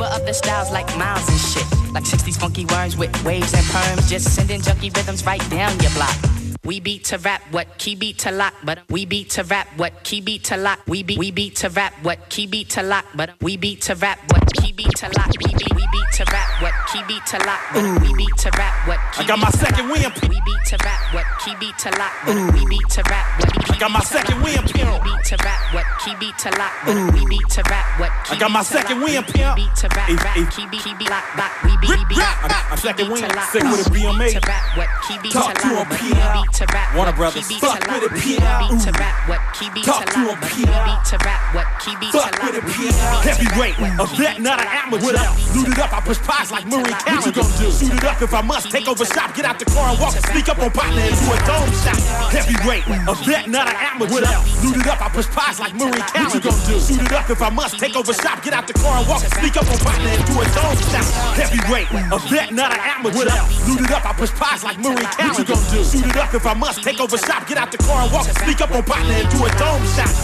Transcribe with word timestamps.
Uber 0.00 0.14
of 0.14 0.24
the 0.24 0.32
styles 0.32 0.70
like 0.70 0.86
miles 0.96 1.28
and 1.28 1.38
shit. 1.38 1.92
Like 1.92 2.04
60s 2.04 2.40
funky 2.40 2.64
words 2.64 2.96
with 2.96 3.12
waves 3.22 3.52
and 3.52 3.64
perms. 3.66 4.08
Just 4.08 4.34
sending 4.34 4.62
junky 4.62 4.94
rhythms 4.96 5.26
right 5.26 5.42
down 5.50 5.78
your 5.80 5.90
block. 5.90 6.39
We 6.62 6.78
beat 6.78 7.04
to 7.04 7.16
rap, 7.16 7.40
what 7.52 7.78
key 7.78 7.94
beat 7.94 8.18
to 8.18 8.30
lock, 8.30 8.52
but 8.62 8.80
we 8.90 9.06
beat 9.06 9.30
to 9.30 9.44
rap, 9.44 9.66
what 9.78 10.04
key 10.04 10.20
beat 10.20 10.44
to 10.44 10.58
lock. 10.58 10.80
We 10.86 11.02
beat, 11.02 11.18
we 11.18 11.30
beat 11.30 11.56
to 11.56 11.70
rap, 11.70 11.94
what 12.02 12.28
key 12.28 12.46
beat 12.46 12.68
to 12.70 12.82
lock, 12.82 13.06
but 13.14 13.30
we 13.40 13.56
beat 13.56 13.80
to 13.82 13.94
rap, 13.94 14.20
what 14.30 14.44
key 14.60 14.72
beat 14.72 14.94
to 14.96 15.06
lock. 15.16 15.30
We 15.40 15.54
beat, 15.56 15.74
we 15.74 15.86
beat 15.90 16.10
to 16.20 16.24
rap, 16.30 16.60
what 16.60 16.74
key 16.92 17.00
beat 17.08 17.24
to 17.32 17.38
lock, 17.46 17.60
but 17.72 18.02
we 18.02 18.14
beat 18.14 18.36
to 18.44 18.50
rap, 18.58 18.86
what 18.86 19.00
key 19.16 19.24
I 19.24 19.26
got 19.26 19.38
my 19.38 19.50
second 19.50 19.88
win. 19.88 20.12
We 20.28 20.40
beat 20.44 20.64
to 20.66 20.76
rap, 20.84 21.00
what 21.14 21.24
key 21.40 21.54
beat 21.58 21.78
to 21.78 21.90
lock, 21.96 22.12
but 22.26 22.36
we 22.52 22.66
beat 22.68 22.88
to 22.90 23.02
rap, 23.08 23.26
what 23.40 23.70
I 23.70 23.78
got 23.78 23.90
my 23.90 24.00
second 24.00 24.42
win, 24.42 24.60
We 24.60 25.00
beat 25.00 25.24
to 25.32 25.36
rap, 25.40 25.60
what 25.72 25.86
key 26.04 26.14
beat 26.20 26.36
to 26.44 26.50
lock, 26.60 26.72
but 26.84 27.14
we 27.14 27.24
beat 27.24 27.48
to 27.56 27.62
rap, 27.72 27.86
what 27.98 28.12
I 28.28 28.36
got 28.38 28.50
my 28.50 28.62
second 28.62 29.00
win, 29.00 29.24
We 29.24 29.32
beat 29.56 29.74
to 29.80 29.88
rap, 29.96 30.12
rap, 30.12 30.36
key 30.52 30.66
beat, 30.68 30.82
key 30.84 30.92
beat, 30.98 31.08
lock, 31.08 31.24
lock. 31.40 31.52
We 31.64 31.72
beat, 31.80 32.04
beat, 32.08 32.18
key 32.20 32.76
second 32.80 33.06
beat 33.06 33.12
win. 33.12 33.30
to 33.30 33.36
lock, 33.36 33.48
Sick 33.52 33.62
with 33.62 33.86
a 33.86 33.90
BMA. 33.90 34.18
beat 34.18 34.40
to 34.40 34.48
rap, 34.48 34.76
what 34.76 34.88
key 35.06 35.18
beat 35.22 35.32
Talk 35.32 35.54
to 35.54 35.60
to 35.60 35.74
lock, 35.74 36.49
him, 36.58 36.66
but 36.66 36.66
we 36.66 36.66
P.I. 36.66 36.66
beat 36.66 36.66
to 36.66 36.66
rap, 36.72 36.96
Warner 36.96 37.12
Brothers. 37.12 37.46
Fuck 37.58 37.86
with 37.86 38.02
it, 38.02 38.14
P.I. 38.18 38.68
beat 38.68 38.80
to 38.82 38.92
rap, 38.98 39.28
what 39.28 39.40
key 39.54 39.70
beat 39.74 39.84
Talk 39.84 40.04
to 40.06 40.26
lock, 40.26 40.42
him, 40.42 40.66
P.I. 40.66 40.84
beat 40.86 41.02
to 41.10 41.16
rap, 41.24 41.40
what 41.54 41.66
key 41.80 41.94
beat 42.00 42.12
to 42.12 42.18
Fuck 42.18 42.42
with 42.42 42.58
it, 42.58 42.64
P.I. 42.66 42.90
rap, 42.90 43.24
Heavyweight, 43.24 43.76
a 43.78 44.06
key 44.06 44.16
vet, 44.20 44.40
not 44.40 44.60
an 44.60 44.66
amateur. 44.66 45.14
Loot 45.54 45.68
it 45.68 45.78
up, 45.78 45.92
I 45.92 46.00
push 46.00 46.18
pies 46.20 46.50
like 46.50 46.66
Marie 46.66 46.90
Callender. 46.90 47.20
What 47.20 47.26
you 47.26 47.32
gonna 47.32 47.58
do? 47.58 47.70
Shoot 47.70 47.94
it 47.94 48.04
up 48.04 48.22
if 48.22 48.32
I 48.34 48.42
must. 48.42 48.70
Take 48.70 48.88
over 48.88 49.04
shop, 49.04 49.34
get 49.34 49.44
out 49.44 49.58
the 49.58 49.66
car 49.66 49.90
and 49.90 49.98
walk. 50.00 50.14
Sneak 50.14 50.48
up 50.48 50.58
on 50.58 50.70
partner 50.70 51.02
into 51.02 51.26
a 51.30 51.36
dome 51.46 51.72
shot. 51.82 51.98
Heavyweight, 52.30 52.84
a 52.86 53.14
vet, 53.24 53.48
not 53.48 53.66
an 53.68 53.76
amateur. 53.76 54.22
Loot 54.62 54.76
it 54.76 54.86
up, 54.86 55.00
I 55.00 55.08
push 55.10 55.26
pies 55.30 55.58
like 55.60 55.74
Marie 55.74 56.02
Callender. 56.10 56.20
What 56.20 56.34
you 56.34 56.40
gonna 56.40 56.66
do? 56.66 56.76
Shoot 56.80 57.02
it 57.02 57.12
up 57.12 57.30
if 57.30 57.42
I 57.42 57.50
must. 57.50 57.78
Take 57.78 57.96
over 57.96 58.12
shop, 58.12 58.42
get 58.42 58.52
out 58.52 58.66
the 58.66 58.74
car 58.74 58.98
and 58.98 59.08
walk. 59.08 59.22
Sneak 59.22 59.56
up 59.56 59.66
on 59.70 59.78
partner 59.78 60.10
into 60.10 60.34
a 60.38 60.44
dome 60.54 60.80
shot. 60.90 61.06
Heavyweight, 61.34 61.88
a 62.12 62.18
vet, 62.28 62.52
not 62.52 62.72
an 62.72 62.80
amateur. 62.80 63.26
Loot 63.66 63.80
it 63.82 63.90
up, 63.90 64.04
I 64.04 64.12
push 64.12 64.30
pies 64.32 64.62
like 64.62 64.78
Marie 64.78 65.06
Callender. 65.16 65.30
What 65.30 65.38
you 65.38 65.44
gonna 65.54 65.70
do? 65.70 65.84
Shoot 65.84 66.06
it 66.06 66.16
up 66.16 66.34
if 66.34 66.39
I 66.46 66.54
must. 66.54 66.82
Take 66.82 67.00
over 67.00 67.18
shop, 67.18 67.46
get 67.46 67.58
out 67.58 67.72
the 67.72 67.78
car 67.78 68.02
and 68.02 68.12
walk. 68.12 68.26
Sneak 68.26 68.60
up 68.60 68.70
on 68.72 68.82
partner 68.84 69.14
and 69.14 69.28
do 69.30 69.44
a 69.44 69.50
dome 69.58 69.84
shot. 69.94 70.14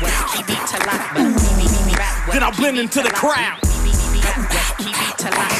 What 0.00 0.12
key 0.32 0.42
beat 0.46 0.66
to 0.66 0.78
lock, 0.86 1.14
but 1.14 1.24
we 1.24 1.62
beat 1.62 1.86
we 1.86 1.94
rap, 1.94 2.28
what 2.28 2.34
Then 2.34 2.42
I 2.42 2.50
blend 2.50 2.78
into 2.78 3.02
the 3.02 3.10
crowd. 3.10 3.75
We 4.76 4.84
beat 4.84 4.92
we 4.92 4.92
rap, 4.92 4.92
what 4.92 4.92
key 4.92 4.92
beat 4.92 5.16
to 5.24 5.28
lock. 5.32 5.52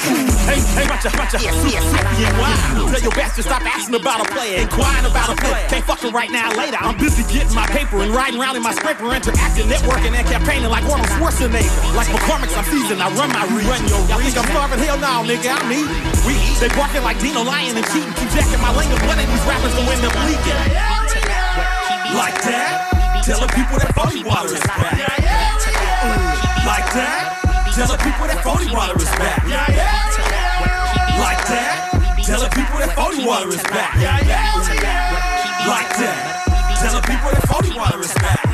Hey, 0.44 0.60
hey, 0.76 0.86
watch 0.92 1.08
out, 1.08 1.16
watch 1.16 1.32
out. 1.32 1.40
Yeah, 1.40 2.32
wild. 2.36 2.92
Tell 2.92 3.00
your 3.00 3.16
bastard 3.16 3.48
stop 3.48 3.64
asking 3.64 3.96
about 3.96 4.20
a 4.20 4.28
player, 4.28 4.60
inquiring 4.60 5.08
about 5.08 5.32
a 5.32 5.36
player. 5.40 5.64
Can't 5.72 5.84
fuck 5.88 6.04
him 6.04 6.12
right 6.12 6.28
now, 6.28 6.52
later. 6.52 6.76
I'm 6.76 7.00
busy 7.00 7.24
getting 7.32 7.54
my 7.56 7.64
paper 7.72 8.04
and 8.04 8.12
riding 8.12 8.36
around 8.36 8.56
in 8.56 8.62
my 8.62 8.76
scraper, 8.76 9.08
interacting, 9.08 9.72
networking, 9.72 10.12
and 10.12 10.26
campaigning 10.28 10.68
like 10.68 10.84
Arnold 10.84 11.08
Schwarzenegger. 11.16 11.96
Like 11.96 12.12
McCormick's, 12.12 12.56
I'm 12.56 12.68
seasoned. 12.68 13.00
I 13.00 13.08
run 13.16 13.32
my 13.32 13.48
region. 13.48 13.72
Run 13.72 13.82
your 13.88 14.04
Y'all 14.12 14.20
think 14.20 14.36
I'm 14.36 14.48
starving? 14.52 14.84
Hell 14.84 15.00
no, 15.00 15.24
nigga. 15.24 15.48
I'm 15.48 15.72
eating. 15.72 15.96
We 16.28 16.36
eat. 16.36 16.60
They 16.60 16.68
barking 16.76 17.00
like 17.00 17.16
Dino 17.20 17.40
lying 17.40 17.72
and 17.72 17.86
cheating. 17.88 18.12
Keep 18.20 18.36
jacking 18.36 18.60
my 18.60 18.72
lingo. 18.76 19.00
One 19.08 19.16
of 19.16 19.24
these 19.24 19.44
rappers 19.48 19.72
gonna 19.72 19.96
end 19.96 20.04
up 20.04 20.12
leaking. 20.28 20.60
Like 22.12 22.36
that? 22.44 23.24
Tell 23.24 23.40
the 23.40 23.48
people 23.48 23.80
that 23.80 23.90
phony 23.96 24.22
water 24.22 24.54
is 24.54 24.60
back. 24.60 24.95
Tell 27.96 28.04
the 28.04 28.12
people 28.12 28.26
that 28.26 28.44
phony 28.44 28.74
water 28.74 28.98
is 28.98 29.08
back. 29.16 29.42
Yeah, 29.48 29.72
yeah. 29.72 31.16
Like 31.16 31.40
that? 31.48 32.18
Tell 32.24 32.40
the 32.40 32.48
people 32.50 32.78
that 32.78 32.92
phony 32.94 33.24
water 33.24 33.48
is 33.48 33.62
back. 33.62 33.94
Yeah, 33.96 34.20
yeah. 34.20 34.52
Like 35.64 35.88
that? 35.96 36.76
Tell 36.76 36.92
the 36.92 37.06
people 37.06 37.30
that 37.32 37.48
phony 37.48 37.74
water 37.74 38.00
is 38.00 38.12
back. 38.14 38.45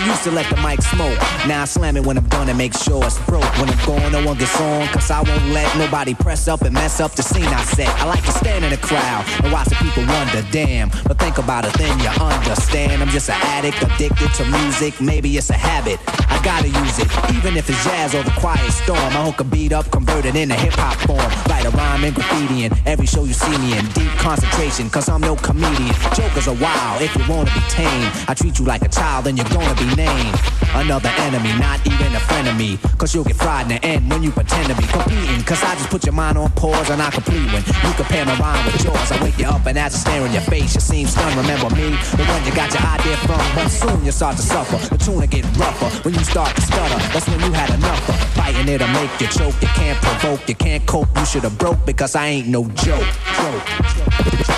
I 0.00 0.06
used 0.06 0.22
to 0.24 0.30
let 0.30 0.48
the 0.48 0.56
mic 0.62 0.80
smoke. 0.80 1.18
Now 1.48 1.62
I 1.62 1.64
slam 1.64 1.96
it 1.96 2.06
when 2.06 2.16
I'm 2.16 2.28
done 2.28 2.48
and 2.48 2.56
make 2.56 2.72
sure 2.72 3.04
it's 3.04 3.18
broke. 3.26 3.50
When 3.58 3.68
I'm 3.68 3.84
gone, 3.84 4.12
no 4.12 4.24
one 4.24 4.38
gets 4.38 4.54
on. 4.60 4.86
Cause 4.88 5.10
I 5.10 5.22
won't 5.22 5.46
let 5.46 5.76
nobody 5.76 6.14
press 6.14 6.46
up 6.46 6.62
and 6.62 6.72
mess 6.72 7.00
up 7.00 7.12
the 7.12 7.22
scene 7.22 7.46
I 7.46 7.64
set. 7.64 7.88
I 8.00 8.04
like 8.04 8.24
to 8.24 8.30
stand 8.30 8.64
in 8.64 8.70
the 8.70 8.76
crowd 8.76 9.24
and 9.42 9.52
watch 9.52 9.68
the 9.68 9.74
people 9.74 10.06
wonder, 10.06 10.46
damn. 10.52 10.90
But 11.04 11.18
think 11.18 11.38
about 11.38 11.64
it, 11.64 11.72
then 11.74 11.98
you 11.98 12.08
understand. 12.22 13.02
I'm 13.02 13.08
just 13.08 13.28
an 13.28 13.40
addict, 13.42 13.82
addicted 13.82 14.32
to 14.34 14.44
music. 14.44 15.00
Maybe 15.00 15.36
it's 15.36 15.50
a 15.50 15.58
habit. 15.58 15.98
I 16.30 16.40
gotta 16.44 16.68
use 16.68 16.98
it, 17.00 17.10
even 17.34 17.56
if 17.56 17.68
it's 17.68 17.82
jazz 17.82 18.14
or 18.14 18.22
the 18.22 18.30
quiet 18.38 18.70
storm. 18.70 18.98
I 18.98 19.24
hook 19.26 19.40
a 19.40 19.44
beat 19.44 19.72
up, 19.72 19.90
convert 19.90 20.26
it 20.26 20.36
into 20.36 20.54
hip 20.54 20.74
hop 20.74 20.94
form. 21.08 21.26
Write 21.50 21.66
a 21.66 21.70
rhyme 21.70 22.04
and 22.04 22.14
graffiti 22.14 22.64
in 22.64 22.72
every 22.86 23.06
show 23.06 23.24
you 23.24 23.32
see 23.32 23.58
me 23.58 23.76
in. 23.76 23.84
Deep 23.98 24.12
concentration, 24.18 24.88
cause 24.90 25.08
I'm 25.08 25.22
no 25.22 25.34
comedian. 25.34 25.94
Jokers 26.14 26.46
are 26.46 26.54
wild 26.54 27.02
if 27.02 27.14
you 27.16 27.24
wanna 27.28 27.50
be 27.50 27.60
tame. 27.68 28.10
I 28.28 28.34
treat 28.34 28.60
you 28.60 28.64
like 28.64 28.82
a 28.82 28.88
child 28.88 29.26
and 29.26 29.36
you're 29.36 29.48
gonna 29.48 29.74
be 29.74 29.87
named. 29.96 30.36
Another 30.74 31.08
enemy, 31.18 31.52
not 31.58 31.80
even 31.86 32.14
a 32.14 32.20
friend 32.20 32.46
of 32.48 32.56
me. 32.56 32.78
Cause 32.98 33.14
you'll 33.14 33.24
get 33.24 33.36
fried 33.36 33.70
in 33.70 33.76
the 33.76 33.84
end 33.84 34.10
when 34.10 34.22
you 34.22 34.30
pretend 34.30 34.68
to 34.68 34.76
be 34.76 34.86
competing. 34.86 35.42
Cause 35.44 35.62
I 35.62 35.74
just 35.74 35.88
put 35.88 36.04
your 36.04 36.12
mind 36.12 36.36
on 36.36 36.50
pause 36.52 36.90
and 36.90 37.00
I 37.00 37.10
complete 37.10 37.46
when 37.52 37.62
you 37.64 37.92
compare 37.96 38.24
my 38.26 38.36
rhyme 38.38 38.64
with 38.66 38.84
yours. 38.84 39.10
I 39.10 39.22
wake 39.22 39.38
you 39.38 39.46
up 39.46 39.64
and 39.66 39.78
as 39.78 39.94
I 39.94 39.98
stare 39.98 40.26
in 40.26 40.32
your 40.32 40.42
face, 40.42 40.74
you 40.74 40.80
seem 40.80 41.06
stunned. 41.06 41.36
Remember 41.36 41.70
me, 41.74 41.96
the 42.18 42.24
one 42.28 42.44
you 42.44 42.54
got 42.54 42.72
your 42.72 42.82
idea 42.82 43.16
from. 43.24 43.40
But 43.54 43.68
soon 43.68 44.04
you 44.04 44.12
start 44.12 44.36
to 44.36 44.42
suffer. 44.42 44.76
The 44.94 45.10
will 45.10 45.26
get 45.26 45.44
rougher 45.56 45.90
when 46.02 46.14
you 46.14 46.24
start 46.24 46.54
to 46.54 46.62
stutter. 46.62 46.98
That's 47.12 47.28
when 47.28 47.40
you 47.40 47.52
had 47.52 47.70
enough 47.70 48.08
of 48.08 48.16
fighting 48.34 48.68
it'll 48.68 48.88
make 48.88 49.10
you 49.20 49.26
choke. 49.28 49.54
You 49.60 49.68
can't 49.68 49.98
provoke, 50.00 50.48
you 50.48 50.54
can't 50.54 50.84
cope. 50.86 51.08
You 51.16 51.24
should 51.24 51.44
have 51.44 51.58
broke 51.58 51.84
because 51.86 52.14
I 52.14 52.26
ain't 52.26 52.48
no 52.48 52.64
joke. 52.68 53.08
joke. 53.36 54.48
Young 54.48 54.57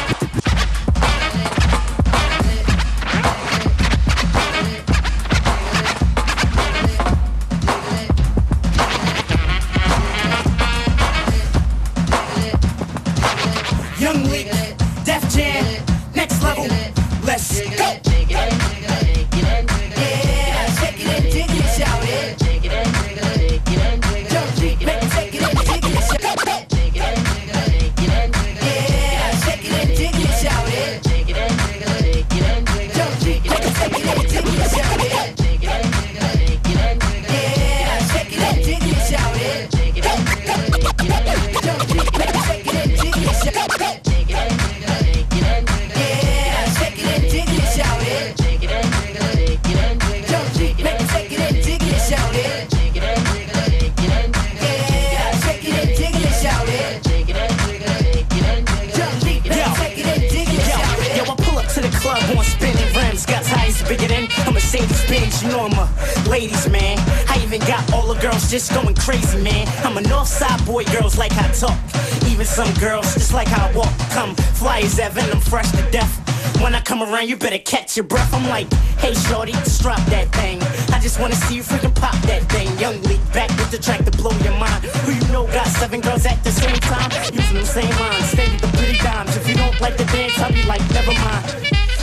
better 77.40 77.58
catch 77.58 77.96
your 77.96 78.04
breath. 78.04 78.32
I'm 78.32 78.46
like, 78.48 78.70
hey, 79.00 79.14
shorty, 79.14 79.52
just 79.52 79.82
drop 79.82 79.98
that 80.12 80.28
thing. 80.36 80.62
I 80.94 81.00
just 81.00 81.18
wanna 81.18 81.34
see 81.34 81.56
you 81.56 81.62
freaking 81.62 81.94
pop 81.94 82.14
that 82.28 82.42
thing. 82.52 82.68
Young 82.78 83.00
leak 83.02 83.20
back 83.32 83.48
with 83.58 83.70
the 83.70 83.78
track 83.78 84.04
to 84.04 84.10
blow 84.12 84.36
your 84.44 84.56
mind. 84.58 84.84
Who 84.84 85.12
you 85.12 85.32
know 85.32 85.46
got 85.46 85.66
seven 85.66 86.00
girls 86.00 86.26
at 86.26 86.44
the 86.44 86.52
same 86.52 86.76
time? 86.76 87.10
Using 87.32 87.56
the 87.56 87.66
same 87.66 87.90
lines, 87.98 88.26
steady 88.26 88.56
the 88.58 88.68
pretty 88.76 88.98
dimes. 88.98 89.36
If 89.36 89.48
you 89.48 89.54
don't 89.54 89.80
like 89.80 89.96
the 89.96 90.04
dance, 90.04 90.38
I'll 90.38 90.52
be 90.52 90.62
like, 90.64 90.82
never 90.92 91.14
mind. 91.24 91.46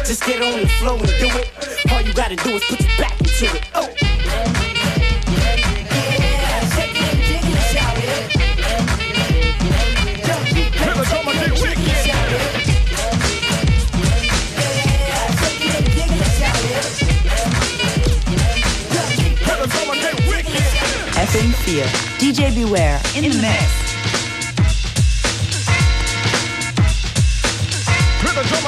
Just 0.03 0.25
get 0.25 0.41
on 0.41 0.59
the 0.59 0.67
flow 0.79 0.97
and 0.97 1.07
do 1.07 1.29
it. 1.37 1.47
All 1.91 2.01
you 2.01 2.13
gotta 2.13 2.35
do 2.35 2.49
is 2.57 2.63
put 2.65 2.81
your 2.81 2.97
back 2.97 3.16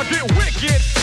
mix. 0.04 0.30
Rhythm 0.40 0.60
gentlemen, 0.60 0.99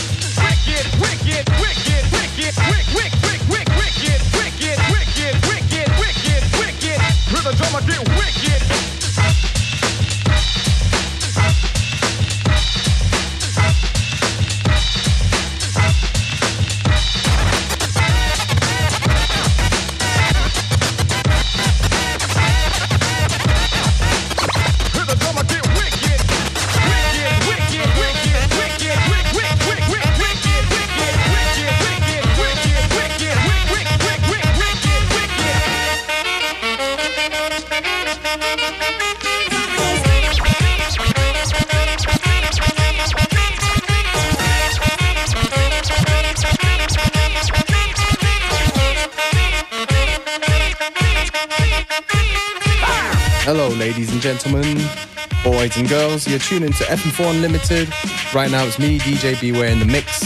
and 55.77 55.89
girls, 55.89 56.27
you're 56.27 56.39
tuning 56.39 56.71
to 56.71 56.83
FM4 56.85 57.35
Unlimited. 57.35 57.89
Right 58.33 58.49
now 58.49 58.65
it's 58.65 58.79
me, 58.79 58.99
DJ 58.99 59.39
Beware, 59.39 59.69
in 59.69 59.79
the 59.79 59.85
mix. 59.85 60.23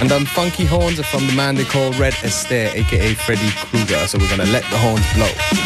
And 0.00 0.10
um, 0.10 0.26
funky 0.26 0.64
horns 0.64 0.98
are 0.98 1.04
from 1.04 1.26
the 1.26 1.32
man 1.32 1.54
they 1.54 1.64
call 1.64 1.92
Red 1.92 2.12
Astaire, 2.14 2.74
aka 2.74 3.14
Freddy 3.14 3.50
Krueger. 3.50 4.06
So 4.06 4.18
we're 4.18 4.28
gonna 4.28 4.50
let 4.50 4.64
the 4.64 4.78
horns 4.78 5.06
blow. 5.14 5.61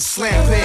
stage 0.00 0.02
slam 0.02 0.61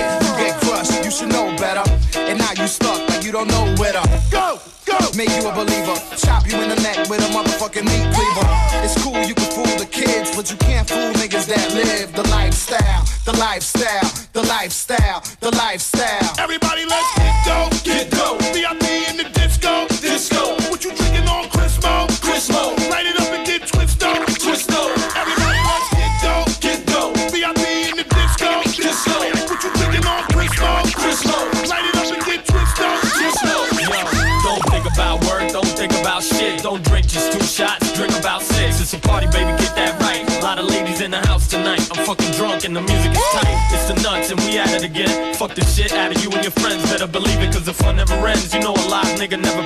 got 49.29 49.45
a 49.45 49.57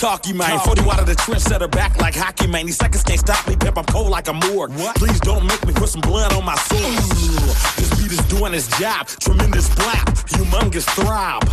talkie, 0.00 0.32
man. 0.32 0.58
40 0.60 0.82
watt 0.82 0.98
of 0.98 1.06
the 1.06 1.14
trench, 1.14 1.42
set 1.42 1.60
her 1.60 1.68
back 1.68 2.00
like 2.00 2.14
hockey, 2.14 2.46
man. 2.46 2.64
These 2.64 2.78
seconds 2.78 3.04
can't 3.04 3.20
stop 3.20 3.46
me, 3.46 3.54
pimp. 3.54 3.76
I'm 3.76 3.84
cold 3.84 4.08
like 4.08 4.28
a 4.28 4.32
morgue. 4.32 4.72
What? 4.72 4.96
Please 4.96 5.20
don't 5.20 5.46
make 5.46 5.64
me 5.66 5.74
put 5.74 5.90
some 5.90 6.00
blood 6.00 6.32
on 6.32 6.44
my 6.44 6.56
sword. 6.56 6.96
This 7.76 7.90
beat 8.00 8.10
is 8.10 8.24
doing 8.28 8.54
its 8.54 8.66
job. 8.78 9.06
Tremendous 9.06 9.68
blap, 9.70 10.06
humongous 10.32 10.88
throb. 10.96 11.44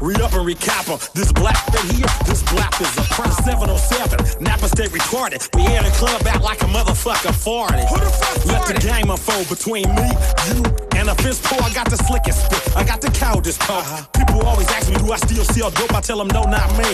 Re 0.00 0.14
up 0.16 0.32
and 0.34 0.46
recap 0.46 0.88
'em. 0.92 0.98
This 1.14 1.32
black 1.32 1.58
fit 1.72 1.82
here, 1.96 2.06
this 2.26 2.42
blap 2.44 2.80
is 2.80 2.92
a 2.98 3.02
press 3.14 3.36
707. 3.44 4.44
Napa 4.44 4.68
stay 4.68 4.86
retarded. 4.86 5.42
We 5.56 5.66
in 5.66 5.82
the 5.82 5.90
club 5.90 6.24
out 6.26 6.42
like 6.42 6.62
a 6.62 6.66
motherfucker 6.66 7.34
farted. 7.34 7.88
Who 7.88 7.98
the 7.98 8.10
fuck 8.10 8.46
Let 8.46 8.66
the 8.66 8.74
game 8.74 9.10
unfold 9.10 9.48
between 9.48 9.88
me, 9.96 10.08
you, 10.48 10.62
and 10.94 11.08
a 11.08 11.14
fist 11.16 11.42
pull. 11.44 11.62
I 11.64 11.72
got 11.72 11.90
the 11.90 11.96
slickest 11.96 12.44
spit. 12.44 12.76
I 12.76 12.84
got 12.84 13.00
the 13.00 13.10
coldest 13.10 13.60
uh-huh. 13.62 14.04
talk. 14.12 14.25
People 14.36 14.50
always 14.50 14.68
ask 14.68 14.90
me, 14.90 14.96
do 14.96 15.10
I 15.10 15.16
still 15.16 15.44
sell 15.44 15.70
dope? 15.70 15.94
I 15.94 16.00
tell 16.02 16.18
them, 16.18 16.28
no, 16.28 16.42
not 16.42 16.70
me. 16.76 16.84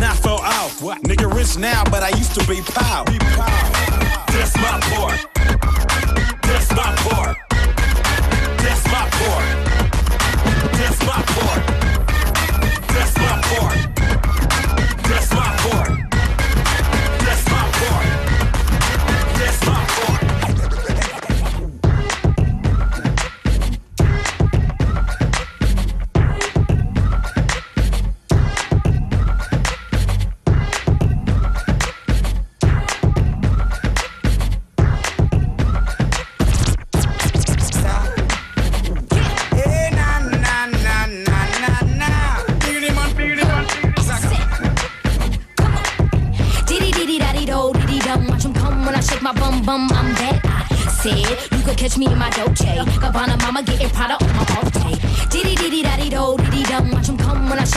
Not 0.00 0.16
fell 0.16 0.40
off. 0.40 0.80
What? 0.80 1.02
Nigga 1.02 1.30
rich 1.30 1.58
now, 1.58 1.84
but 1.84 2.02
I 2.02 2.08
used 2.08 2.32
to 2.40 2.46
be 2.46 2.62
pow. 2.62 3.04
Be 3.04 3.18
pow. 3.18 4.24
That's 4.32 4.56
my 4.56 4.80
part. 4.80 5.20
That's 6.40 6.70
my 6.70 6.96
part. 7.04 7.36
That's 8.62 8.86
my 8.86 9.10
part. 9.12 9.46
That's 10.72 10.98
my 11.04 11.22
part. 11.36 11.66
That's 12.88 13.18
my 13.18 13.42
part. 13.52 13.76
That's 15.02 15.30
my 15.34 15.56
part. 15.68 15.95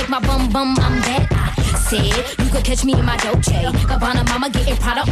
My 0.09 0.19
bum 0.19 0.49
bum. 0.49 0.75
I'm 0.79 0.99
that. 1.01 1.27
I 1.31 1.77
said 1.77 2.43
you 2.43 2.49
could 2.51 2.63
catch 2.63 2.83
me 2.83 2.93
in 2.93 3.05
my 3.05 3.15
Dolce. 3.17 3.53
Gabbana 3.89 4.27
mama 4.29 4.49
getting 4.49 4.75
Prada. 4.77 5.03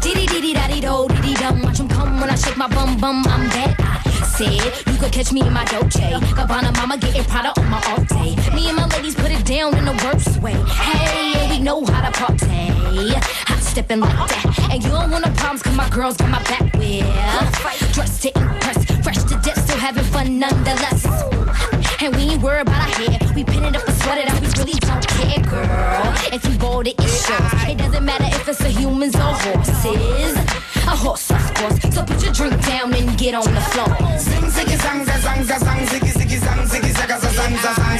Diddy 0.00 0.26
diddy 0.26 0.52
daddy 0.54 0.80
do 0.80 1.06
diddy 1.08 1.34
dum. 1.34 1.62
Watch 1.62 1.80
'em 1.80 1.88
come 1.88 2.20
when 2.20 2.30
I 2.30 2.34
shake 2.34 2.56
my 2.56 2.68
bum 2.68 2.96
bum. 2.98 3.24
I'm 3.26 3.48
that. 3.50 3.74
I 3.78 4.26
said 4.26 4.64
you 4.86 4.98
could 4.98 5.12
catch 5.12 5.32
me 5.32 5.42
in 5.42 5.52
my 5.52 5.64
Dolce. 5.64 6.08
Gabbana 6.36 6.74
mama 6.76 6.96
getting 6.96 7.24
Prada 7.24 7.52
on 7.58 7.68
my 7.68 7.78
off 7.92 8.06
day. 8.08 8.34
Me 8.54 8.68
and 8.68 8.76
my 8.76 8.86
ladies 8.94 9.14
put 9.14 9.30
it 9.30 9.44
down 9.44 9.76
in 9.76 9.84
the 9.84 9.96
worst 10.04 10.40
way. 10.40 10.56
Hey, 10.80 11.50
we 11.50 11.58
know 11.58 11.84
how 11.84 12.08
to 12.08 12.12
party. 12.18 13.12
Hot 13.48 13.60
stepping 13.60 14.00
like 14.00 14.16
that. 14.28 14.70
And 14.72 14.82
you 14.82 14.90
don't 14.90 15.10
want 15.10 15.26
no 15.26 15.32
problems 15.32 15.62
cause 15.62 15.76
my 15.76 15.88
girls 15.90 16.16
got 16.16 16.30
my 16.30 16.42
back 16.44 16.72
with. 16.74 17.04
Dressed 17.92 18.22
to 18.22 18.28
impress, 18.38 18.84
fresh 19.04 19.22
to 19.24 19.36
death, 19.44 19.60
still 19.64 19.78
having 19.78 20.04
fun 20.04 20.38
nonetheless. 20.38 21.31
And 22.02 22.16
we 22.16 22.22
ain't 22.34 22.42
worried 22.42 22.62
about 22.62 22.82
our 22.82 22.94
hair. 22.98 23.32
We 23.32 23.44
pin 23.44 23.62
it 23.62 23.76
up 23.76 23.86
and 23.86 23.96
sweat 24.02 24.18
it 24.18 24.26
out. 24.26 24.40
We 24.42 24.48
really 24.58 24.78
don't 24.80 25.06
care, 25.06 25.38
girl. 25.38 26.12
If 26.34 26.42
you 26.50 26.58
bold, 26.58 26.88
it 26.88 26.98
shows. 26.98 27.70
It 27.70 27.78
doesn't 27.78 28.04
matter 28.04 28.26
if 28.26 28.48
it's 28.48 28.60
a 28.60 28.70
humans 28.70 29.14
or 29.14 29.30
horses. 29.46 30.34
A 30.82 30.96
horse, 30.98 31.30
of 31.30 31.54
course. 31.54 31.78
So 31.94 32.02
put 32.02 32.20
your 32.24 32.32
drink 32.32 32.58
down 32.66 32.92
and 32.92 33.16
get 33.16 33.34
on 33.34 33.46
the 33.54 33.60
floor. 33.70 33.94
Zing 34.18 34.50
ziggy 34.50 34.76
zang 34.82 35.04
za 35.06 35.14
zang 35.22 35.44
za 35.44 35.58
zang 35.62 35.86
ziggy 35.86 36.10
ziggy 36.18 36.38
zang 36.42 36.66
ziggy 36.66 36.90
zaga 36.90 37.18
za 37.22 37.30
zang 37.38 37.54
za 37.62 37.70
zang 37.70 37.98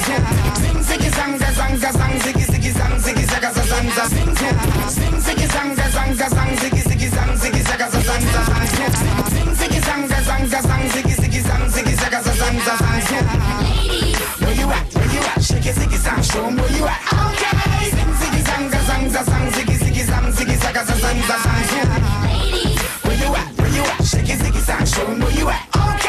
Zing 0.58 0.82
ziggy 0.82 1.10
zang 1.14 1.38
za 1.38 1.50
zang 1.54 1.76
za 1.78 1.90
zang 1.92 2.14
ziggy 2.24 2.44
ziggy 2.50 2.70
zang 2.74 2.98
ziggy 2.98 3.24
zaga 3.30 3.50
za 3.54 3.62
zang 3.70 3.88
za 3.94 4.04
zing 4.10 4.34
Zing 4.98 5.16
ziggy 5.22 5.46
zang 5.46 5.76
za 5.78 5.86
zang 5.94 6.14
za 6.18 6.28
zang 6.28 6.50
ziggy 6.58 6.82
ziggy 6.90 7.08
zang 7.08 7.38
ziggy 7.38 7.62
zang 7.62 7.86
za 7.86 8.00
zang 8.02 8.22
Zing 9.30 9.54
ziggy 9.54 9.80
zang 9.86 10.02
za 10.10 10.18
zang 10.26 10.46
za 10.50 10.60
zang 10.60 10.90
ziggy 10.90 11.14
ziggy 11.22 11.40
zang 11.46 11.70
ziggy 11.70 11.94
zang 11.94 12.58
za 12.58 12.76
zang 12.80 12.92
you 13.12 13.41
at? 14.72 14.86
Where 14.94 15.10
you 15.14 15.20
at? 15.20 15.42
Shake 15.42 15.66
it 15.66 15.74
ziggy 15.76 15.98
zang, 16.04 16.22
show 16.30 16.44
'em 16.46 16.56
where 16.56 16.72
you 16.76 16.86
at. 16.86 17.00
Okay. 17.12 17.90
Zing 17.96 18.12
ziggy 18.20 18.42
zang 18.48 18.64
za 18.72 18.80
zang 18.88 19.04
za 19.14 19.22
zang 19.30 19.46
ziggy 19.54 19.76
ziggy 19.82 20.04
zang 20.10 20.26
ziggy 20.36 20.56
zaga 20.62 20.82
za 20.84 20.94
zang 21.04 21.20
za 21.28 21.36
zang 21.44 21.62
Where 23.04 23.16
you 23.22 23.30
at? 23.40 23.48
Where 23.58 23.72
you 23.76 23.82
at? 23.94 24.04
Shake 24.10 24.30
it 24.34 24.38
ziggy 24.42 24.60
zang, 24.68 24.86
show 24.86 25.06
'em 25.06 25.20
where 25.20 25.30
you 25.38 25.48
at. 25.50 25.62
Okay. 25.76 26.01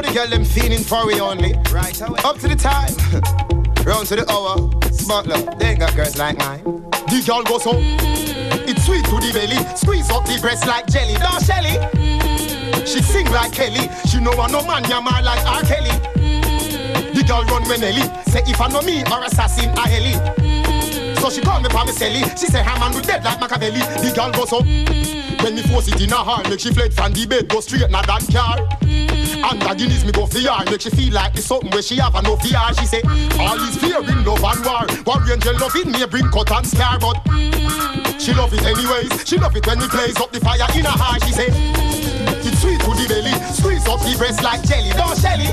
Know 0.00 0.08
the 0.08 0.14
girl 0.14 0.28
them 0.28 0.44
feeling 0.44 0.82
for 0.82 1.06
we 1.06 1.20
only. 1.20 1.54
Right 1.72 2.00
away. 2.00 2.20
Up 2.24 2.38
to 2.38 2.48
the 2.48 2.56
time. 2.56 2.92
Round 3.86 4.06
to 4.08 4.16
the 4.16 4.30
hour. 4.30 4.70
Smart 4.92 5.26
love. 5.26 5.58
They 5.58 5.70
ain't 5.70 5.80
got 5.80 5.94
girls 5.96 6.16
like 6.16 6.38
mine. 6.38 6.62
The 6.62 7.22
girl 7.26 7.42
goes 7.42 7.64
so. 7.64 7.72
Mm-hmm. 7.72 8.68
It's 8.68 8.84
sweet 8.84 9.04
to 9.06 9.16
the 9.18 9.30
belly. 9.32 9.58
Squeeze 9.76 10.10
up 10.10 10.24
the 10.26 10.38
breast 10.40 10.66
like 10.66 10.86
jelly. 10.86 11.14
Don't 11.14 11.42
Shelly. 11.42 11.76
Mm-hmm. 11.96 12.84
She 12.84 13.02
sing 13.02 13.26
like 13.30 13.52
Kelly. 13.52 13.88
She 14.08 14.20
know 14.20 14.32
I 14.32 14.50
no 14.50 14.64
man 14.66 14.84
yammer 14.84 15.22
like 15.22 15.44
R. 15.46 15.62
Kelly. 15.62 15.90
Mm-hmm. 16.16 17.14
The 17.16 17.24
girl 17.24 17.44
run 17.44 17.64
when 17.68 17.82
Ellie. 17.82 18.08
Say 18.30 18.42
if 18.46 18.60
I 18.60 18.68
know 18.68 18.82
me 18.82 19.02
or 19.04 19.24
assassin 19.24 19.70
I 19.76 19.90
Ellie. 19.92 21.16
So 21.20 21.30
she 21.30 21.40
call 21.40 21.60
me 21.60 21.68
pa 21.68 21.84
me 21.84 21.92
celly. 21.92 22.22
She 22.38 22.46
say 22.46 22.62
her 22.62 22.78
man 22.78 22.94
will 22.94 23.02
dead 23.02 23.24
like 23.24 23.40
Machiavelli. 23.40 23.80
The 23.80 24.12
girl 24.14 24.30
goes 24.32 24.52
up. 24.52 25.29
When 25.42 25.54
me 25.54 25.62
force 25.62 25.88
it 25.88 26.00
in 26.00 26.10
her 26.10 26.16
heart, 26.16 26.48
make 26.48 26.60
she 26.60 26.72
fled 26.72 26.92
from 26.92 27.12
the 27.12 27.26
bed, 27.26 27.48
go 27.48 27.60
straight 27.60 27.90
na 27.90 28.02
that 28.02 28.24
car. 28.28 28.60
Mm-hmm. 28.84 29.44
And 29.44 29.62
the 29.62 29.72
Guinness 29.74 30.04
me 30.04 30.12
go 30.12 30.28
yard, 30.36 30.70
make 30.70 30.80
she 30.82 30.90
feel 30.90 31.14
like 31.14 31.32
it's 31.34 31.46
something 31.46 31.70
where 31.70 31.82
she 31.82 31.96
have 31.96 32.12
no 32.22 32.36
fear. 32.36 32.60
She 32.76 32.84
say, 32.84 33.00
mm-hmm. 33.00 33.40
all 33.40 33.56
is 33.56 33.76
fear 33.80 34.04
in 34.04 34.24
love 34.24 34.44
and 34.44 34.60
war. 34.60 34.84
War 35.08 35.20
angel 35.32 35.56
loving 35.56 35.92
me 35.92 36.04
bring 36.04 36.28
cut 36.28 36.52
and 36.52 36.66
scar, 36.66 36.98
but 37.00 37.16
mm-hmm. 37.24 38.18
she 38.18 38.34
love 38.34 38.52
it 38.52 38.64
anyways. 38.68 39.24
She 39.24 39.38
love 39.38 39.56
it 39.56 39.66
when 39.66 39.80
we 39.80 39.88
blaze 39.88 40.20
up 40.20 40.30
the 40.30 40.40
fire 40.40 40.68
in 40.76 40.84
her 40.84 40.92
heart. 40.92 41.24
She 41.24 41.32
say, 41.32 41.48
it's 41.48 42.60
sweet 42.60 42.80
to 42.84 42.92
the 42.92 43.06
belly, 43.08 43.32
squeeze 43.56 43.88
up 43.88 44.00
the 44.04 44.12
breast 44.20 44.42
like 44.44 44.60
jelly. 44.68 44.92
Don't 44.92 45.16
Shelly. 45.16 45.48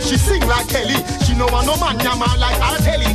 She 0.00 0.16
sing 0.16 0.40
like 0.48 0.68
Kelly. 0.68 0.96
She 1.24 1.36
know 1.36 1.48
I 1.52 1.64
no 1.64 1.76
man 1.76 2.00
yammer 2.00 2.32
like 2.40 2.56
R. 2.60 2.80
Kelly. 2.80 3.12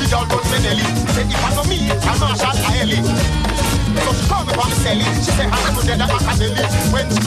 The 0.00 0.06
girl 0.08 0.24
me 0.24 0.58
Nelly. 0.64 0.84
Say 1.12 1.28
if 1.28 1.44
I 1.44 1.54
know 1.54 1.64
me, 1.68 1.90
I'm 1.92 2.22
a 2.24 2.32
Ellie. 2.80 3.57
So 4.04 4.12
she 4.12 4.24
from 4.28 4.46
the. 4.46 4.52
She 5.24 5.30
say 5.32 5.46
I'm 5.46 5.74
to 5.76 5.82
dead 5.86 6.00
at 6.00 6.08
Machiavelli. 6.08 6.62
When 6.92 7.06
she 7.10 7.18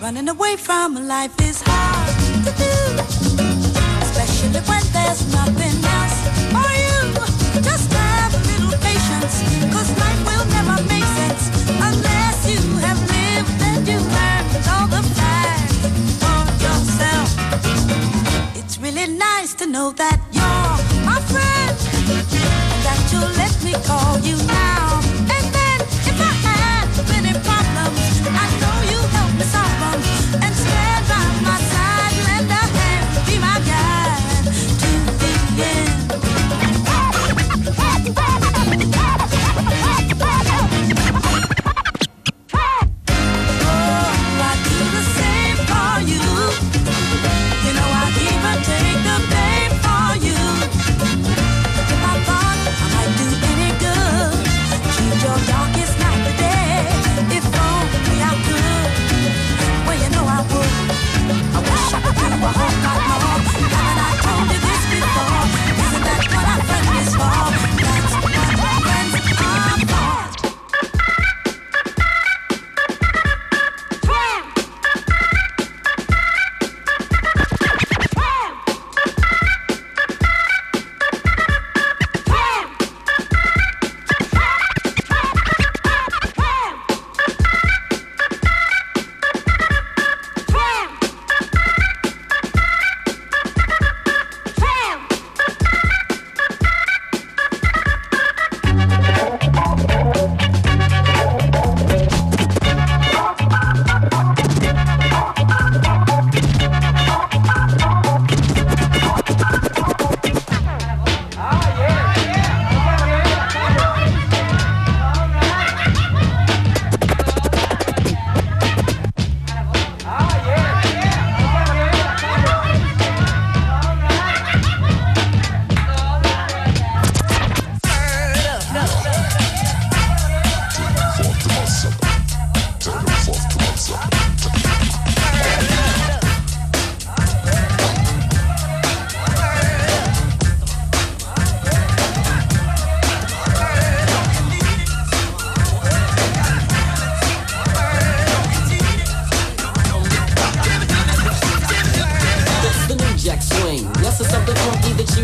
Running 0.00 0.28
away 0.28 0.56
from 0.56 0.94
life 1.08 1.34
is 1.42 1.62
hard 1.66 2.14
to 2.44 2.52
do, 2.62 2.74
especially 4.02 4.60
when 4.70 4.84
there's 4.92 5.22
nothing 5.32 5.76
else 5.98 6.18
for 6.54 6.70
you. 6.84 6.98
Just 7.62 7.92
have 7.92 8.32
a 8.34 8.38
little 8.50 8.74
patience, 8.78 9.42
cause 9.72 9.90
life 9.98 10.20
will 10.28 10.46
never 10.56 10.76
make 10.84 11.08
sense 11.18 11.42
unless 11.88 12.36
you 12.48 12.60
have 12.86 13.00
lived 13.10 13.60
and 13.70 13.88
you 13.88 13.98
learned 13.98 14.66
all 14.72 14.86
the 14.86 15.02
facts 15.18 15.76
for 16.22 16.42
yourself. 16.64 17.28
It's 18.56 18.78
really 18.78 19.08
nice 19.46 19.54
to 19.54 19.66
know 19.66 19.92
that 19.92 20.18
you're 20.32 21.04
my 21.04 21.20
friend, 21.30 21.78
that 22.82 22.98
you'll 23.12 23.30
let 23.36 23.54
me 23.62 23.72
call 23.86 24.18
you 24.18 24.36
now. 24.48 24.65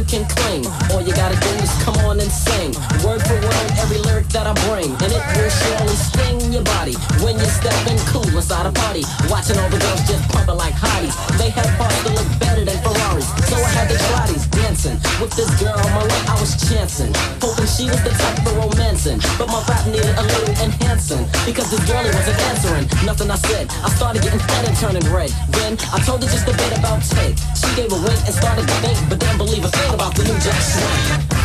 You 0.02 0.18
can 0.18 0.28
cling. 0.28 0.66
All 0.90 1.00
you 1.00 1.14
gotta 1.14 1.38
do 1.38 1.50
is 1.62 1.70
come 1.84 1.96
on 2.06 2.18
and 2.18 2.30
sing. 2.30 2.72
Word 3.06 3.22
for 3.22 3.34
word, 3.34 3.68
every 3.78 3.98
lyric 3.98 4.26
that 4.28 4.46
I 4.46 4.54
bring. 4.66 4.90
And 4.90 5.10
it 5.12 5.22
will 5.34 5.50
surely 5.50 5.94
sting 5.94 6.52
your 6.52 6.62
body 6.62 6.94
when 7.22 7.38
you're 7.38 7.54
stepping 7.60 7.98
cool 8.10 8.26
inside 8.34 8.66
a 8.66 8.72
party. 8.72 9.04
Watching 9.28 9.58
all 9.58 9.70
the 9.70 9.78
girls 9.78 10.02
just 10.08 10.26
pumping 10.30 10.56
like 10.56 10.74
hotties. 10.74 11.14
They 11.38 11.50
have 11.50 11.68
parts 11.78 12.02
that 12.02 12.14
look 12.14 12.31
dancing. 14.82 15.20
With 15.20 15.32
this 15.36 15.50
girl 15.60 15.76
my 15.76 16.04
way, 16.04 16.20
I 16.28 16.34
was 16.40 16.56
chancing. 16.68 17.12
Hoping 17.40 17.66
she 17.66 17.86
was 17.86 18.02
the 18.02 18.10
type 18.10 18.38
for 18.44 18.54
romancing. 18.58 19.18
But 19.38 19.48
my 19.48 19.62
rap 19.68 19.86
needed 19.86 20.14
a 20.16 20.22
little 20.22 20.54
enhancing. 20.62 21.24
Because 21.46 21.70
this 21.70 21.82
girlie 21.86 22.10
wasn't 22.10 22.38
answering. 22.50 22.86
Nothing 23.04 23.30
I 23.30 23.36
said. 23.36 23.70
I 23.84 23.90
started 23.90 24.22
getting 24.22 24.40
fed 24.40 24.68
and 24.68 24.76
turning 24.76 25.06
red. 25.12 25.30
Then 25.50 25.78
I 25.92 26.00
told 26.00 26.22
her 26.22 26.28
just 26.28 26.48
a 26.48 26.54
bit 26.56 26.78
about 26.78 27.02
Ted. 27.02 27.38
She 27.56 27.68
gave 27.76 27.92
a 27.92 27.96
wink 27.96 28.20
and 28.26 28.34
started 28.34 28.66
to 28.66 28.74
think, 28.82 28.98
but 29.08 29.20
didn't 29.20 29.38
believe 29.38 29.64
a 29.64 29.68
thing 29.68 29.94
about 29.94 30.14
the 30.14 30.24
new 30.24 30.38
Jack 30.40 30.60
Swing. 30.60 31.41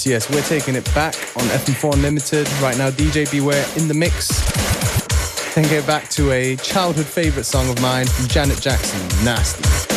Yes, 0.00 0.06
yes, 0.06 0.30
we're 0.30 0.58
taking 0.58 0.76
it 0.76 0.84
back 0.94 1.14
on 1.36 1.42
FM4 1.42 1.92
Unlimited. 1.92 2.48
Right 2.62 2.78
now, 2.78 2.90
DJ 2.90 3.30
Beware 3.30 3.66
in 3.76 3.86
the 3.86 3.92
mix. 3.92 4.28
Then 5.54 5.64
get 5.64 5.86
back 5.86 6.08
to 6.10 6.30
a 6.30 6.56
childhood 6.56 7.06
favorite 7.06 7.44
song 7.44 7.68
of 7.68 7.82
mine 7.82 8.06
from 8.06 8.26
Janet 8.28 8.60
Jackson, 8.60 9.00
Nasty. 9.24 9.89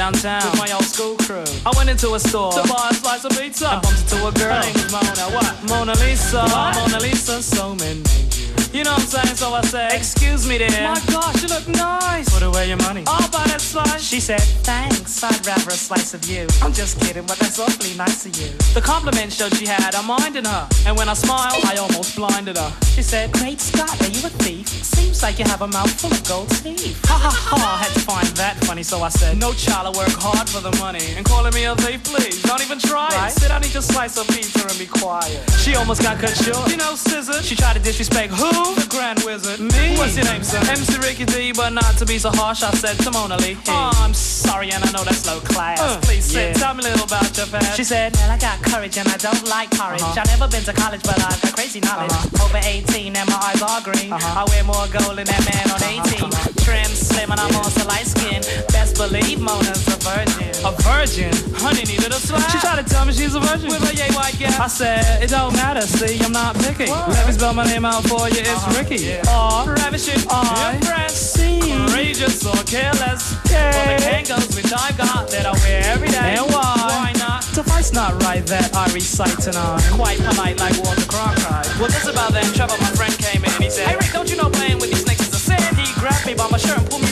Downtown 0.00 0.50
with 0.50 0.58
my 0.58 0.72
old 0.72 0.84
school 0.84 1.16
crew. 1.16 1.44
I 1.66 1.72
went 1.76 1.90
into 1.90 2.14
a 2.14 2.20
store 2.20 2.52
to 2.52 2.62
buy 2.68 2.88
a 2.90 2.94
slice 2.94 3.24
of 3.24 3.32
pizza 3.38 3.68
and 3.68 3.82
bumped 3.82 4.00
into 4.00 4.26
a 4.26 4.32
girl. 4.32 4.54
Her 4.54 4.62
name 4.62 4.74
was 4.74 4.92
Mona. 4.92 5.34
What? 5.34 5.68
Mona 5.68 5.92
Lisa. 6.00 6.42
What? 6.44 6.74
Mona 6.76 6.98
Lisa. 7.00 7.42
So 7.42 7.74
many. 7.74 8.29
You 8.72 8.84
know 8.84 8.92
what 8.92 9.00
I'm 9.00 9.06
saying? 9.24 9.36
So 9.36 9.52
I 9.52 9.62
said, 9.62 9.92
Excuse 9.92 10.48
me, 10.48 10.58
dear. 10.58 10.70
My 10.70 11.00
gosh, 11.10 11.42
you 11.42 11.48
look 11.48 11.66
nice. 11.68 12.30
Put 12.32 12.44
away 12.44 12.68
your 12.68 12.76
money. 12.78 13.02
I'll 13.06 13.28
buy 13.30 13.44
that 13.50 13.60
slice. 13.60 14.00
She 14.02 14.20
said, 14.20 14.40
Thanks. 14.62 15.24
I'd 15.24 15.44
rather 15.44 15.70
a 15.70 15.72
slice 15.72 16.14
of 16.14 16.24
you. 16.24 16.46
I'm 16.62 16.72
just 16.72 17.00
kidding, 17.00 17.26
but 17.26 17.36
that's 17.38 17.58
awfully 17.58 17.96
nice 17.96 18.24
of 18.26 18.36
you. 18.40 18.48
The 18.72 18.80
compliment 18.80 19.32
showed 19.32 19.54
she 19.56 19.66
had 19.66 19.94
a 19.94 20.02
mind 20.02 20.36
in 20.36 20.44
her, 20.44 20.68
and 20.86 20.96
when 20.96 21.08
I 21.08 21.14
smiled, 21.14 21.64
I 21.64 21.76
almost 21.76 22.16
blinded 22.16 22.56
her. 22.56 22.72
She 22.94 23.02
said, 23.02 23.32
Great 23.32 23.60
Scott, 23.60 23.90
are 24.00 24.08
you 24.08 24.24
a 24.24 24.30
thief? 24.30 24.68
Seems 24.68 25.22
like 25.22 25.38
you 25.38 25.44
have 25.46 25.62
a 25.62 25.66
mouth 25.66 25.90
full 26.00 26.12
of 26.12 26.22
gold 26.28 26.48
teeth. 26.62 27.04
Ha 27.06 27.18
ha 27.18 27.30
ha! 27.30 27.76
I 27.76 27.82
had 27.84 27.92
to 27.92 28.00
find 28.00 28.26
that 28.38 28.56
funny, 28.64 28.82
so 28.82 29.02
I 29.02 29.08
said, 29.08 29.36
No 29.36 29.52
child, 29.52 29.94
I 29.94 29.98
work 29.98 30.14
hard 30.14 30.48
for 30.48 30.60
the 30.60 30.74
money. 30.78 31.04
And 31.16 31.26
calling 31.26 31.52
me 31.52 31.64
a 31.64 31.74
thief, 31.76 32.04
please, 32.04 32.40
don't 32.42 32.62
even 32.62 32.78
try 32.78 33.08
right? 33.08 33.28
it. 33.28 33.40
Sit 33.40 33.48
down, 33.48 33.64
eat 33.64 33.74
your 33.74 33.82
slice 33.82 34.16
of 34.16 34.28
pizza, 34.28 34.62
and 34.62 34.78
be 34.78 34.86
quiet. 34.86 35.42
She 35.58 35.74
almost 35.74 36.02
got 36.02 36.18
cut 36.18 36.36
short. 36.36 36.70
You 36.70 36.78
know, 36.78 36.94
scissor. 36.94 37.42
She 37.42 37.56
tried 37.56 37.74
to 37.74 37.82
disrespect 37.82 38.32
who? 38.32 38.59
The 38.64 38.86
Grand 38.88 39.22
Wizard. 39.24 39.60
Me? 39.60 39.96
What's 39.96 40.16
your 40.16 40.24
name, 40.26 40.42
sir? 40.42 40.58
MC 40.58 40.98
Ricky 41.00 41.24
D, 41.24 41.52
but 41.52 41.70
not 41.70 41.96
to 41.98 42.06
be 42.06 42.18
so 42.18 42.30
harsh, 42.30 42.62
I 42.62 42.70
said 42.72 42.96
to 43.04 43.10
Mona 43.10 43.36
Lee. 43.38 43.54
Hey. 43.54 43.72
Oh, 43.72 43.90
I'm 44.04 44.14
sorry, 44.14 44.70
and 44.70 44.82
I 44.84 44.90
know 44.92 45.04
that's 45.04 45.26
low 45.26 45.40
class. 45.40 45.80
Uh, 45.80 45.98
Please 46.02 46.24
sit, 46.24 46.56
yeah. 46.56 46.60
tell 46.60 46.74
me 46.74 46.80
a 46.84 46.88
little 46.88 47.06
about 47.06 47.36
your 47.36 47.46
past. 47.46 47.76
She 47.76 47.84
said, 47.84 48.14
Well, 48.16 48.30
I 48.30 48.38
got 48.38 48.62
courage 48.62 48.96
and 48.98 49.08
I 49.08 49.16
don't 49.16 49.46
like 49.48 49.70
courage. 49.70 50.02
Uh-huh. 50.02 50.20
I've 50.20 50.26
never 50.38 50.48
been 50.48 50.62
to 50.64 50.72
college, 50.72 51.02
but 51.02 51.16
I 51.18 51.30
got 51.40 51.54
crazy 51.54 51.80
knowledge. 51.80 52.12
Uh-huh. 52.12 52.44
Over 52.44 52.60
18 52.62 53.16
and 53.16 53.28
my 53.28 53.40
eyes 53.40 53.62
are 53.62 53.80
green. 53.82 54.12
Uh-huh. 54.12 54.40
I 54.40 54.44
wear 54.50 54.64
more 54.64 54.86
gold 54.92 55.16
than 55.18 55.26
that 55.26 55.42
man 55.48 55.66
on 55.70 55.80
18. 55.82 56.24
Uh-huh. 56.24 56.50
Trim, 56.64 56.90
slim, 56.90 57.30
and 57.32 57.40
I'm 57.40 57.54
also 57.56 57.84
light 57.86 58.06
skin. 58.06 58.42
Best 58.72 58.96
believe 58.96 59.40
Mona's 59.40 59.86
a 59.88 59.96
virgin. 60.04 60.50
A 60.64 60.72
virgin? 60.84 61.32
Honey 61.56 61.84
needed 61.88 62.12
a 62.12 62.20
slap. 62.20 62.44
She 62.50 62.58
tried 62.58 62.82
to 62.82 62.86
tell 62.86 63.04
me 63.06 63.12
she's 63.12 63.34
a 63.34 63.40
virgin. 63.40 63.70
With 63.70 63.84
a 63.88 63.94
yay 63.96 64.10
white 64.14 64.36
gal. 64.38 64.52
I 64.60 64.68
said, 64.68 65.22
It 65.22 65.30
don't 65.30 65.54
matter, 65.54 65.82
see, 65.82 66.20
I'm 66.20 66.32
not 66.32 66.56
picky. 66.58 66.90
What? 66.90 67.08
Let 67.08 67.26
me 67.26 67.32
spell 67.32 67.54
my 67.54 67.64
name 67.66 67.84
out 67.84 68.04
for 68.04 68.28
you, 68.28 68.42
it's 68.50 68.64
uh-huh. 68.64 68.78
Ricky. 68.82 69.04
Yeah. 69.04 69.22
R, 69.28 69.74
ravishing, 69.74 70.22
I, 70.30 70.74
impress, 70.74 71.14
C, 71.34 71.60
courageous 71.60 72.44
or 72.46 72.58
careless. 72.64 73.36
Yeah. 73.50 73.72
For 73.72 73.84
the 73.86 73.98
Kangols 74.02 74.56
which 74.56 74.72
I 74.72 74.90
got 74.96 75.30
that 75.30 75.46
I 75.46 75.52
wear 75.62 75.82
every 75.86 76.08
day. 76.08 76.36
And 76.38 76.46
why? 76.50 76.74
Why 76.90 77.12
not? 77.18 77.44
Suffice 77.44 77.92
not 77.92 78.20
right 78.22 78.44
that 78.46 78.74
I 78.74 78.90
recite 78.92 79.38
tonight. 79.38 79.82
Quite 79.94 80.18
polite 80.18 80.58
like 80.58 80.76
Walter 80.82 81.06
Cronkite. 81.06 81.68
Well, 81.78 81.90
this 81.90 82.06
about 82.06 82.32
then, 82.32 82.46
Trevor, 82.54 82.78
my 82.80 82.90
friend, 82.98 83.14
came 83.18 83.44
in 83.44 83.50
and 83.50 83.62
he 83.64 83.70
said, 83.70 83.86
Hey 83.86 83.96
Rick, 83.96 84.12
don't 84.12 84.30
you 84.30 84.36
know 84.36 84.50
playing 84.50 84.78
with 84.78 84.90
these 84.90 85.02
snakes 85.02 85.26
is 85.26 85.34
a 85.34 85.38
sin? 85.38 85.62
He 85.76 85.86
grabbed 86.00 86.26
me 86.26 86.34
by 86.34 86.48
my 86.50 86.58
shirt 86.58 86.78
and 86.78 86.86
pulled 86.88 87.02
me 87.02 87.09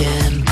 again. 0.00 0.47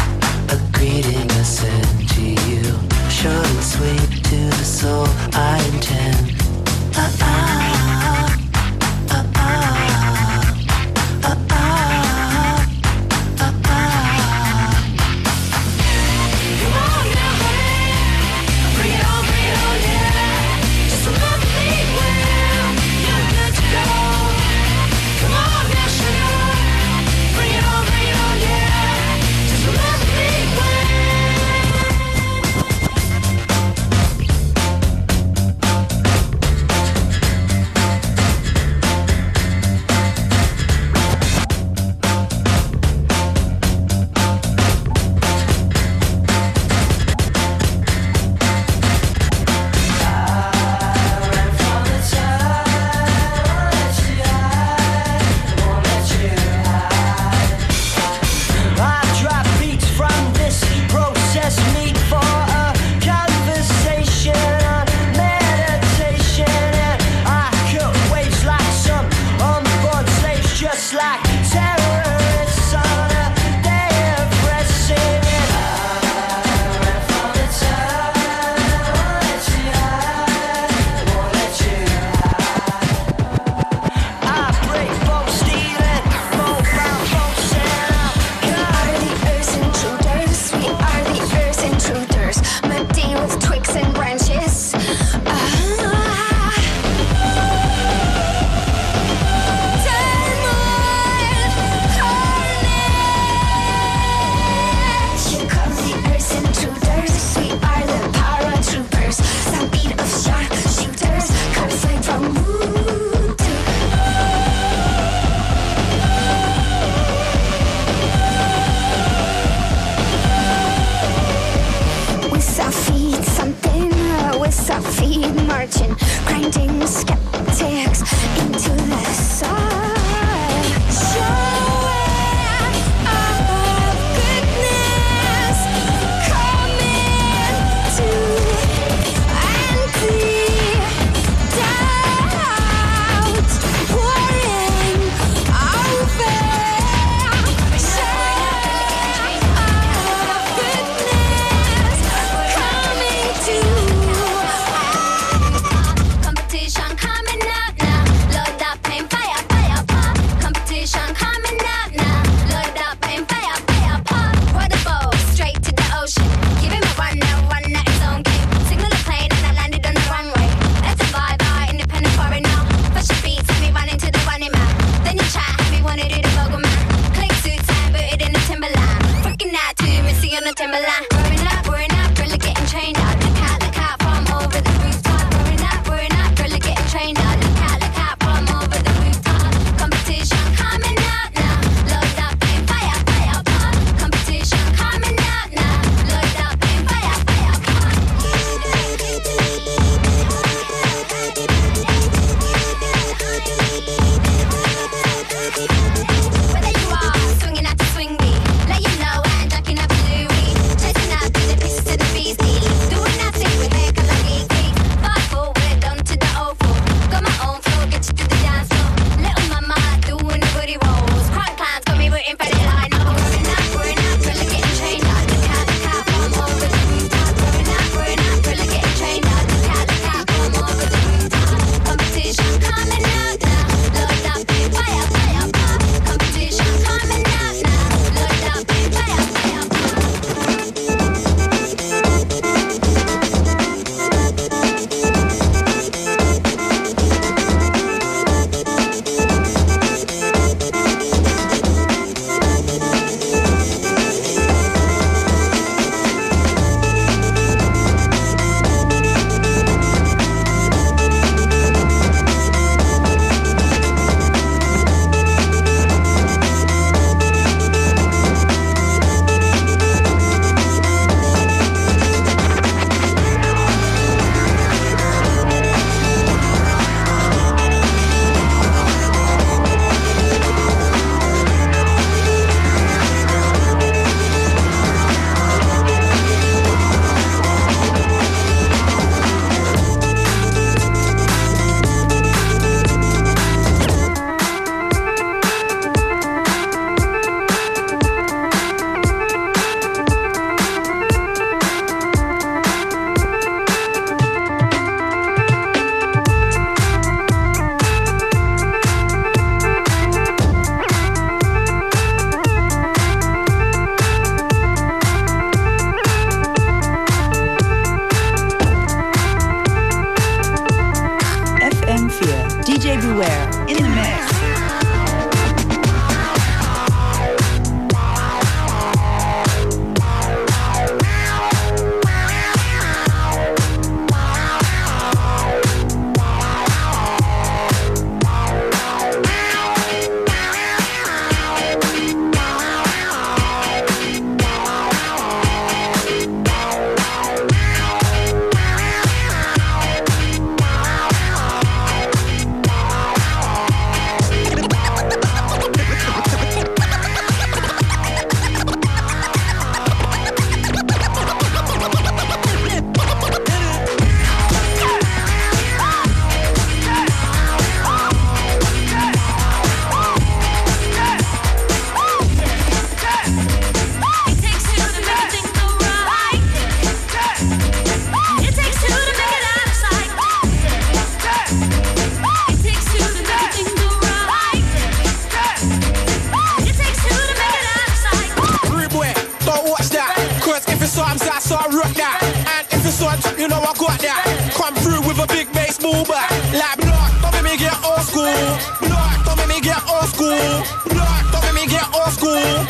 school. 400.37 401.33
Don't 401.33 401.45
make 401.45 401.55
me 401.55 401.67
get 401.67 401.87
old 401.95 402.13
school. 402.13 402.67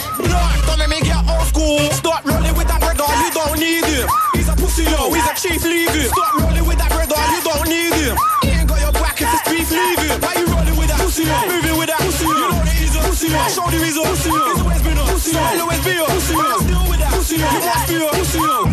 Don't 0.67 0.79
make 0.79 0.89
me 0.89 1.01
get 1.01 1.21
old 1.29 1.47
school. 1.47 1.79
Stop 1.93 2.25
rolling 2.25 2.55
with 2.55 2.69
that 2.69 2.81
bread 2.81 2.99
you 2.99 3.31
don't 3.35 3.59
need 3.59 3.85
him. 3.85 4.09
He's 4.35 4.49
a 4.49 4.55
pussy, 4.57 4.85
yo, 4.85 5.12
he's 5.12 5.27
a 5.27 5.35
chief, 5.35 5.62
leave 5.64 5.91
him. 5.91 6.09
Stop 6.11 6.35
rolling 6.39 6.67
with 6.67 6.79
that 6.79 6.91
bread 6.91 7.11
you 7.11 7.43
don't 7.43 7.69
need 7.69 7.95
him. 7.95 8.17
He 8.43 8.49
ain't 8.51 8.69
got 8.69 8.81
your 8.81 8.93
back 8.93 9.21
if 9.21 9.29
it's 9.33 9.43
beef, 9.51 9.71
leave 9.71 9.99
him. 9.99 10.21
Why 10.21 10.35
you 10.39 10.47
rolling 10.47 10.77
with 10.77 10.89
that 10.89 11.01
pussy, 11.01 11.25
yo? 11.25 11.37
Moving 11.49 11.79
with 11.79 11.89
that 11.91 12.01
pussy, 12.01 12.25
yo. 12.25 12.35
You 12.35 12.49
know 12.49 12.62
that 12.62 12.77
he's 12.77 12.95
a 12.95 13.01
pussy, 13.03 13.29
yo. 13.29 13.41
Shoulder 13.51 13.81
he's 13.83 13.97
a 13.97 14.03
pussy, 14.03 14.31
yo. 14.31 14.45
He's 14.47 14.62
always 14.62 14.83
been 14.83 14.99
a 14.99 15.05
pussy, 15.07 15.31
yo. 15.33 15.43
He'll 15.43 15.62
always 15.62 15.83
be 15.85 15.93
a 15.97 16.05
pussy, 16.07 16.35
yo. 16.35 16.47
I'm 16.47 16.61
still 16.62 16.85
with 16.91 17.01
that 17.01 17.11
pussy, 17.14 17.37
yo. 17.37 17.49
You 17.51 17.61
must 17.67 17.89
be 17.89 17.97
a 17.97 18.09
pussy, 18.14 18.39
yo. 18.39 18.66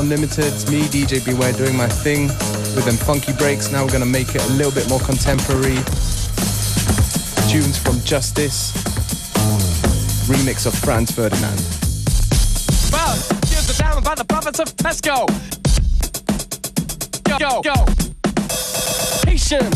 Unlimited. 0.00 0.46
It's 0.46 0.70
me, 0.70 0.80
DJ 0.84 1.22
Beware, 1.22 1.52
doing 1.52 1.76
my 1.76 1.86
thing 1.86 2.28
with 2.74 2.86
them 2.86 2.96
funky 2.96 3.34
breaks. 3.34 3.70
Now 3.70 3.84
we're 3.84 3.92
gonna 3.92 4.06
make 4.06 4.34
it 4.34 4.42
a 4.42 4.52
little 4.54 4.72
bit 4.72 4.88
more 4.88 4.98
contemporary. 5.00 5.76
Tunes 7.52 7.76
from 7.76 8.00
Justice, 8.00 8.72
remix 10.24 10.64
of 10.64 10.72
Franz 10.72 11.10
Ferdinand. 11.10 11.60
Well, 12.90 13.12
here's 13.52 13.66
the 13.66 13.76
down 13.78 14.02
by 14.02 14.14
the 14.14 14.24
prophets 14.24 14.58
of 14.58 14.74
Pesco. 14.76 15.26
Go, 17.28 17.36
go, 17.38 17.60
go. 17.60 17.84
Haitian. 19.28 19.68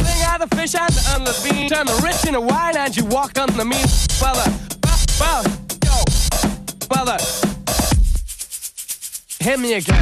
Bring 0.00 0.22
out 0.24 0.40
the 0.40 0.48
fish 0.56 0.74
and 0.74 0.88
the 0.88 1.14
unless 1.16 1.44
bean. 1.44 1.68
Turn 1.68 1.84
the 1.84 2.00
rich 2.02 2.24
into 2.24 2.40
wine 2.40 2.78
and 2.78 2.96
you 2.96 3.04
walk 3.04 3.38
on 3.38 3.54
the 3.58 3.64
mean. 3.66 3.84
Well, 4.22 4.36
uh, 4.38 4.50
well, 5.20 5.44
yo, 5.84 6.02
well, 6.90 7.10
uh, 7.10 7.51
Hit 9.42 9.58
me 9.58 9.74
again. 9.74 9.96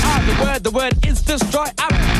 Ah, 0.00 0.22
the 0.26 0.42
word, 0.42 0.64
the 0.64 0.70
word 0.70 1.06
is 1.06 1.20
destroy. 1.20 1.66
I 1.78 2.11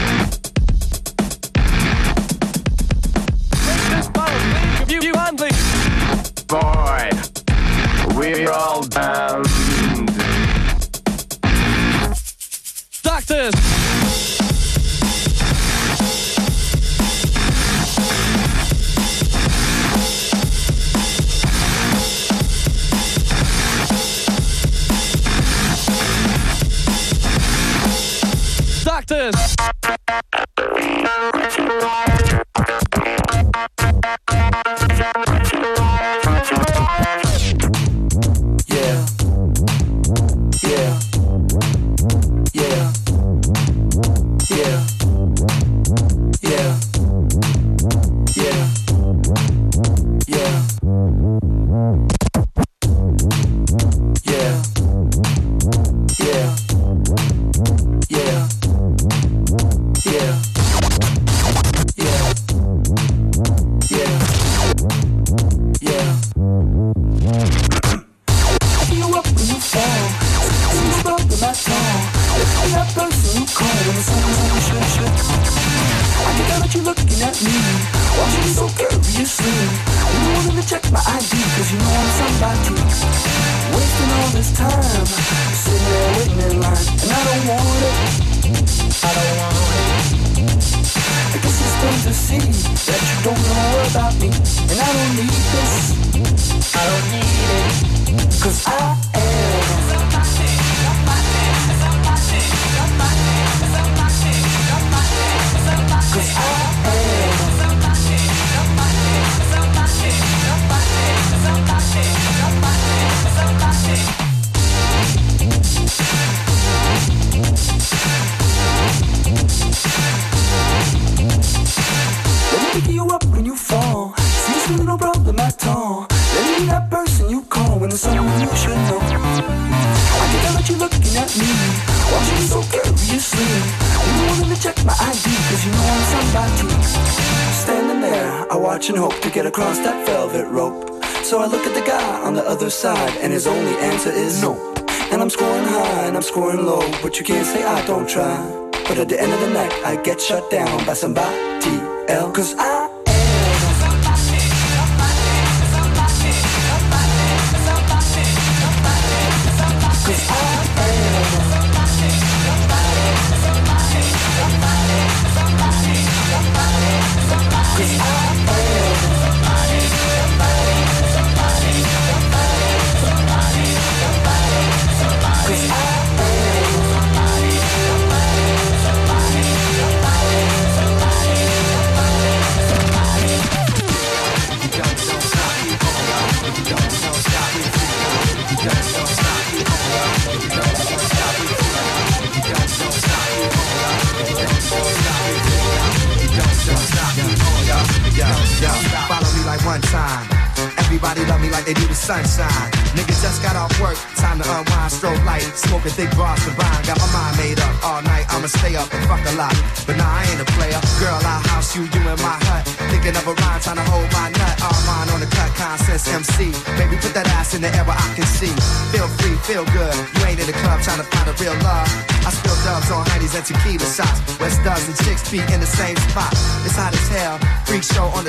shut 150.33 150.51
down 150.51 150.83
by 150.87 150.95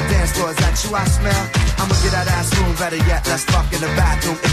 dance 0.09 0.31
floor, 0.31 0.51
is 0.51 0.57
that 0.57 0.75
you 0.83 0.95
I 0.95 1.05
smell? 1.05 1.43
I'ma 1.79 1.95
get 2.03 2.13
out 2.13 2.27
ass 2.27 2.49
room, 2.57 2.75
better 2.75 2.97
yet, 2.97 3.25
let's 3.27 3.43
fuck 3.45 3.71
in 3.73 3.81
the 3.81 3.91
bathroom. 3.95 4.52